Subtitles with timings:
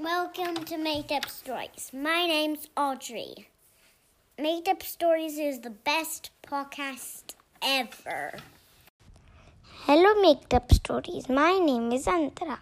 [0.00, 1.90] Welcome to Made Up Stories.
[1.92, 3.48] My name's Audrey.
[4.38, 8.34] Made Up Stories is the best podcast ever.
[9.86, 11.28] Hello, Made Up Stories.
[11.28, 12.58] My name is Antara.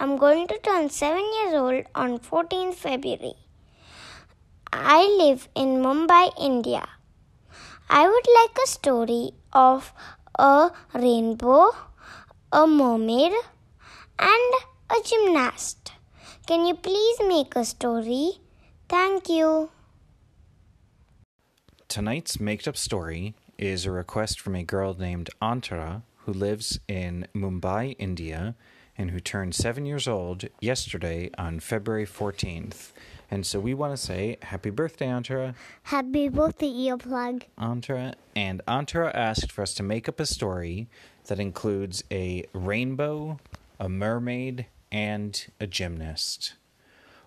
[0.00, 3.34] I'm going to turn 7 years old on 14th February.
[4.72, 6.84] I live in Mumbai, India.
[7.88, 9.92] I would like a story of
[10.36, 11.70] a rainbow,
[12.50, 13.32] a mermaid,
[14.18, 14.54] and
[14.90, 15.92] a gymnast.
[16.46, 18.32] Can you please make a story?
[18.88, 19.70] Thank you.
[21.86, 27.28] Tonight's made up story is a request from a girl named Antara who lives in
[27.32, 28.56] Mumbai, India,
[28.98, 32.90] and who turned seven years old yesterday on February 14th.
[33.30, 35.54] And so we want to say happy birthday, Antara.
[35.84, 37.44] Happy birthday, earplug.
[37.56, 38.14] Antara.
[38.34, 40.88] And Antara asked for us to make up a story
[41.26, 43.38] that includes a rainbow,
[43.78, 46.54] a mermaid, and a gymnast.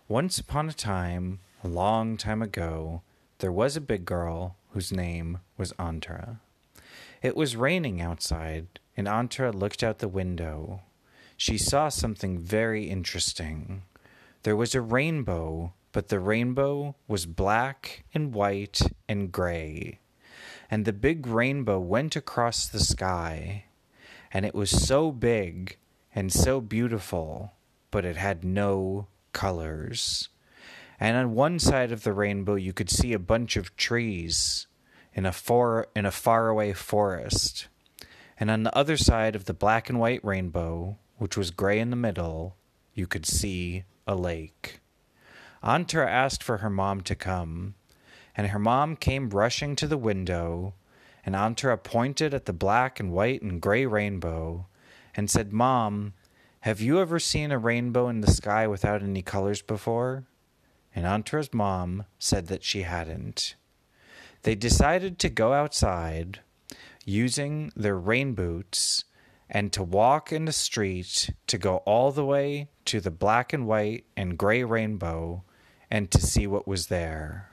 [0.08, 3.02] Once upon a time, a long time ago,
[3.40, 6.40] there was a big girl whose name was Antara.
[7.24, 10.84] It was raining outside, and Antara looked out the window.
[11.36, 13.82] She saw something very interesting.
[14.44, 20.00] There was a rainbow, but the rainbow was black and white and gray.
[20.70, 23.66] And the big rainbow went across the sky,
[24.32, 25.78] and it was so big
[26.14, 27.54] and so beautiful,
[27.96, 30.28] but it had no colors.
[31.00, 34.68] And on one side of the rainbow, you could see a bunch of trees
[35.14, 37.70] in a for in a faraway forest.
[38.38, 41.90] And on the other side of the black and white rainbow, which was gray in
[41.90, 42.58] the middle,
[42.94, 44.82] you could see a lake.
[45.64, 47.76] Antara asked for her mom to come,
[48.36, 50.74] and her mom came rushing to the window,
[51.26, 54.68] and Antara pointed at the black and white and gray rainbow
[55.16, 56.12] and said, Mom,
[56.66, 60.24] have you ever seen a rainbow in the sky without any colors before?
[60.96, 63.54] And Antara's mom said that she hadn't.
[64.42, 66.40] They decided to go outside
[67.06, 69.04] using their rain boots
[69.48, 73.68] and to walk in the street to go all the way to the black and
[73.68, 75.44] white and gray rainbow
[75.92, 77.52] and to see what was there.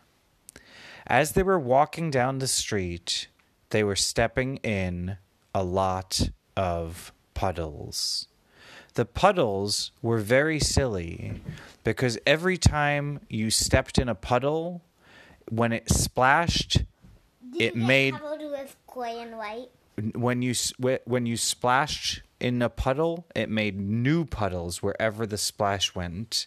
[1.07, 3.29] As they were walking down the street,
[3.69, 5.19] they were stepping in
[5.55, 8.27] a lot of puddles.
[8.95, 11.41] The puddles were very silly
[11.85, 14.83] because every time you stepped in a puddle,
[15.49, 16.83] when it splashed,
[17.59, 19.69] it made with gray and white.
[20.15, 20.55] when you
[21.05, 26.47] when you splashed in a puddle, it made new puddles wherever the splash went,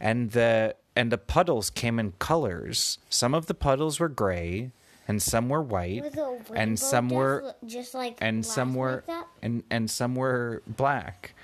[0.00, 2.98] and the and the puddles came in colors.
[3.08, 4.70] Some of the puddles were gray,
[5.08, 8.74] and some were white, With a rainbow and some were just, just like and some
[8.74, 11.34] were like and and some were black.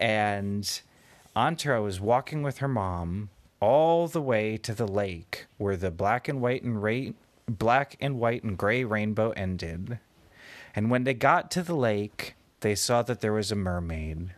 [0.00, 0.80] And
[1.36, 3.28] Antara was walking with her mom
[3.60, 7.12] all the way to the lake where the black and white and ra-
[7.46, 9.98] black and white and gray rainbow ended.
[10.74, 14.30] And when they got to the lake, they saw that there was a mermaid.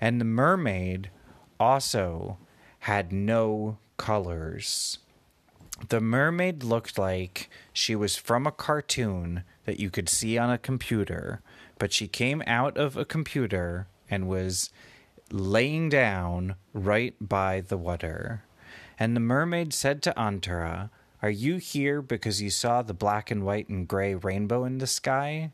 [0.00, 1.10] And the mermaid
[1.58, 2.36] also
[2.80, 4.98] had no colors.
[5.88, 10.58] The mermaid looked like she was from a cartoon that you could see on a
[10.58, 11.40] computer,
[11.78, 14.68] but she came out of a computer and was
[15.30, 18.44] laying down right by the water.
[18.98, 20.90] And the mermaid said to Antara,
[21.22, 24.86] Are you here because you saw the black and white and gray rainbow in the
[24.86, 25.50] sky?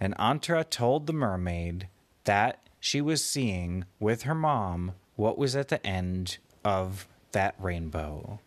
[0.00, 1.88] And Antara told the mermaid
[2.24, 8.40] that she was seeing with her mom what was at the end of that rainbow.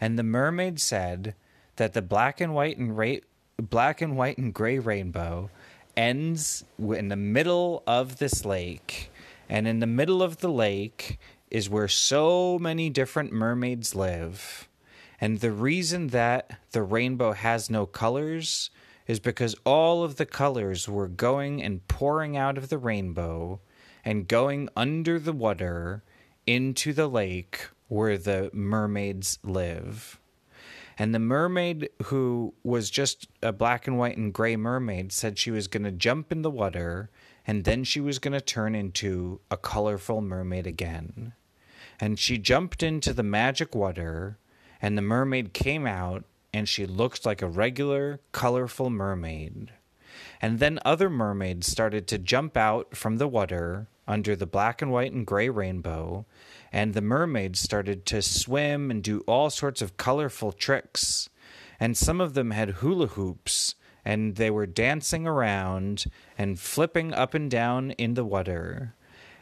[0.00, 1.34] And the mermaid said
[1.74, 3.16] that the black and white and ra-
[3.58, 5.50] black and white and gray rainbow
[5.96, 9.10] ends in the middle of this lake,
[9.48, 11.18] and in the middle of the lake
[11.50, 14.68] is where so many different mermaids live.
[15.20, 18.70] And the reason that the rainbow has no colors
[19.06, 23.60] is because all of the colors were going and pouring out of the rainbow
[24.04, 26.02] and going under the water
[26.46, 30.20] into the lake where the mermaids live.
[30.98, 35.50] And the mermaid, who was just a black and white and gray mermaid, said she
[35.50, 37.10] was going to jump in the water
[37.46, 41.32] and then she was going to turn into a colorful mermaid again.
[42.00, 44.38] And she jumped into the magic water,
[44.82, 49.72] and the mermaid came out and she looked like a regular, colorful mermaid.
[50.40, 54.90] And then other mermaids started to jump out from the water under the black and
[54.90, 56.26] white and gray rainbow,
[56.72, 61.28] and the mermaids started to swim and do all sorts of colorful tricks.
[61.80, 63.74] And some of them had hula hoops,
[64.04, 66.04] and they were dancing around
[66.38, 68.94] and flipping up and down in the water.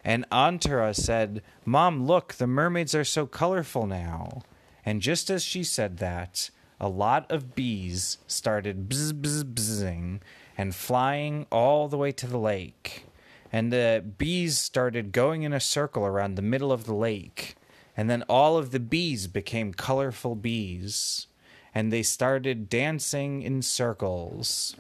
[0.03, 4.43] And Antara said, Mom, look, the mermaids are so colorful now.
[4.85, 6.51] And just as she said that,
[6.81, 10.21] a lot of bees started bzz, bzz, bzzing
[10.57, 13.07] and flying all the way to the lake.
[13.53, 17.57] And the bees started going in a circle around the middle of the lake.
[17.97, 21.29] And then all of the bees became colorful bees.
[21.75, 24.77] And they started dancing in circles.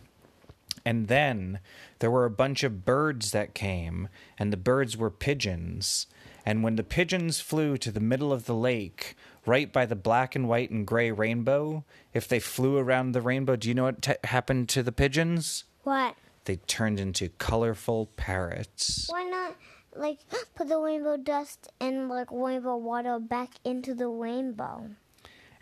[0.84, 1.60] And then
[2.00, 6.06] there were a bunch of birds that came, and the birds were pigeons.
[6.46, 10.34] And when the pigeons flew to the middle of the lake, right by the black
[10.34, 14.02] and white and gray rainbow, if they flew around the rainbow, do you know what
[14.02, 15.64] t- happened to the pigeons?
[15.84, 16.16] What?
[16.44, 19.06] They turned into colorful parrots.
[19.08, 19.56] Why not,
[19.94, 20.18] like,
[20.54, 24.90] put the rainbow dust and, like, rainbow water back into the rainbow?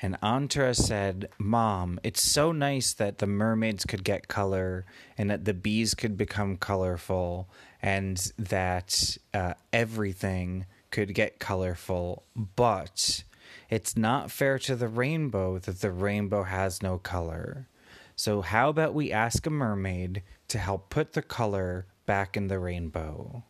[0.03, 4.85] And Antara said, Mom, it's so nice that the mermaids could get color
[5.17, 7.49] and that the bees could become colorful
[7.81, 12.25] and that uh, everything could get colorful.
[12.35, 13.23] But
[13.71, 17.69] it's not fair to the rainbow that the rainbow has no color.
[18.17, 22.59] So, how about we ask a mermaid to help put the color back in the
[22.59, 23.45] rainbow?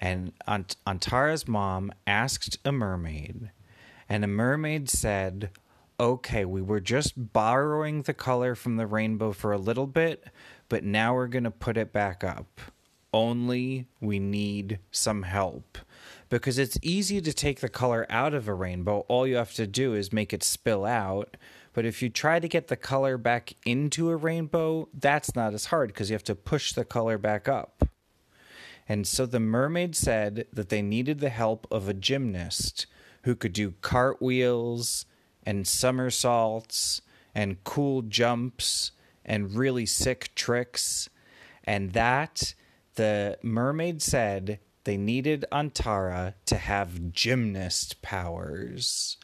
[0.00, 3.50] And Ant- Antara's mom asked a mermaid,
[4.08, 5.50] and a mermaid said,
[6.00, 10.24] okay, we were just borrowing the color from the rainbow for a little bit,
[10.68, 12.60] but now we're going to put it back up.
[13.12, 15.78] Only we need some help.
[16.28, 19.00] Because it's easy to take the color out of a rainbow.
[19.08, 21.36] All you have to do is make it spill out.
[21.72, 25.66] But if you try to get the color back into a rainbow, that's not as
[25.66, 27.88] hard because you have to push the color back up.
[28.88, 32.86] And so the mermaid said that they needed the help of a gymnast
[33.22, 35.06] who could do cartwheels
[35.48, 37.00] and somersaults
[37.34, 38.92] and cool jumps
[39.24, 41.08] and really sick tricks.
[41.64, 42.52] And that
[42.96, 49.16] the mermaid said they needed Antara to have gymnast powers.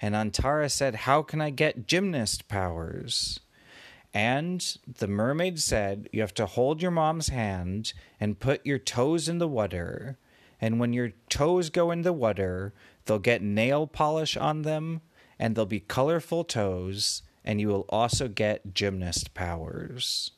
[0.00, 3.40] And Antara said, How can I get gymnast powers?
[4.14, 9.28] And the mermaid said, You have to hold your mom's hand and put your toes
[9.28, 10.16] in the water.
[10.60, 12.72] And when your toes go in the water,
[13.04, 15.00] they'll get nail polish on them
[15.42, 20.30] and they'll be colorful toes, and you will also get gymnast powers.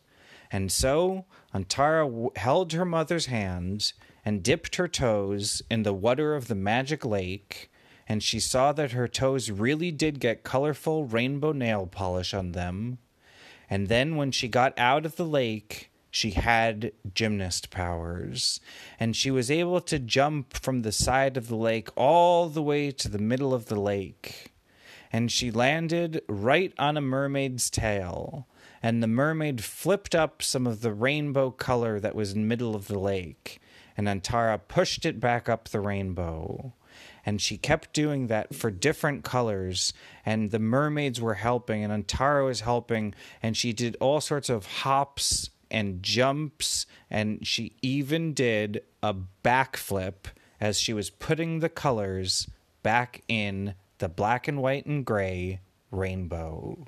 [0.51, 3.93] And so Antara w- held her mother's hand
[4.25, 7.71] and dipped her toes in the water of the magic lake,
[8.09, 12.97] and she saw that her toes really did get colorful rainbow nail polish on them.
[13.69, 18.59] And then when she got out of the lake, she had gymnast powers,
[18.99, 22.91] and she was able to jump from the side of the lake all the way
[22.91, 24.54] to the middle of the lake
[25.15, 28.49] and she landed right on a mermaid's tail.
[28.83, 32.75] And the mermaid flipped up some of the rainbow color that was in the middle
[32.75, 33.61] of the lake,
[33.97, 36.73] and Antara pushed it back up the rainbow.
[37.25, 39.93] And she kept doing that for different colors,
[40.27, 44.67] and the mermaids were helping, and Antara was helping, and she did all sorts of
[44.67, 49.15] hops and jumps, and she even did a
[49.45, 50.27] backflip
[50.61, 52.51] as she was putting the colors
[52.83, 55.61] back in the black and white and gray
[55.91, 56.87] rainbow.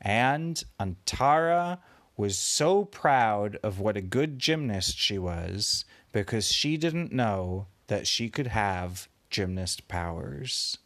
[0.00, 1.78] And Antara
[2.16, 8.06] was so proud of what a good gymnast she was because she didn't know that
[8.06, 10.78] she could have gymnast powers.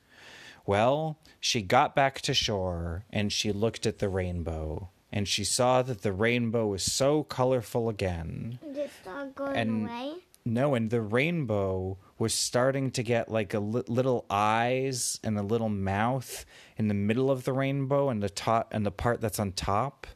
[0.66, 5.82] Well, she got back to shore and she looked at the rainbow and she saw
[5.82, 8.58] that the rainbow was so colorful again.
[8.64, 10.14] Did it start going And- away?
[10.46, 15.42] No, and the rainbow was starting to get like a li- little eyes and a
[15.42, 16.44] little mouth
[16.76, 20.06] in the middle of the rainbow and the top and the part that's on top.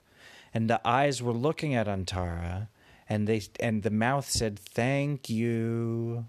[0.52, 2.68] And the eyes were looking at Antara
[3.08, 6.26] and they and the mouth said thank you.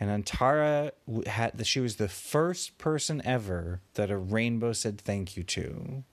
[0.00, 0.92] And Antara
[1.26, 6.04] had she was the first person ever that a rainbow said thank you to.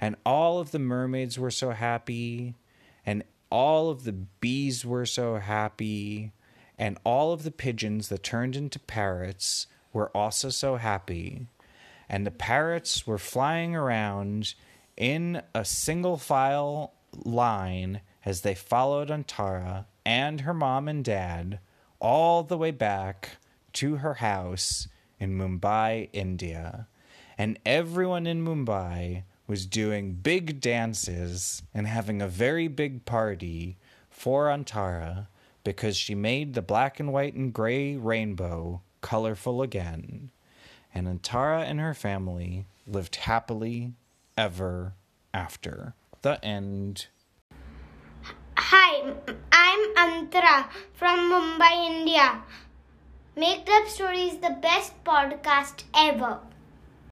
[0.00, 2.56] And all of the mermaids were so happy
[3.04, 6.32] and all of the bees were so happy
[6.78, 11.46] and all of the pigeons that turned into parrots were also so happy.
[12.08, 14.54] And the parrots were flying around
[14.96, 16.92] in a single file
[17.24, 21.60] line as they followed Antara and her mom and dad
[22.00, 23.38] all the way back
[23.72, 26.86] to her house in Mumbai, India.
[27.38, 33.76] And everyone in Mumbai was doing big dances and having a very big party
[34.10, 35.28] for Antara
[35.66, 40.30] because she made the black and white and gray rainbow colorful again.
[40.94, 43.92] And Antara and her family lived happily
[44.38, 44.94] ever
[45.34, 45.94] after.
[46.22, 47.08] The end.
[48.56, 49.12] Hi,
[49.50, 52.42] I'm Antara from Mumbai, India.
[53.34, 56.38] Make Up Stories the best podcast ever.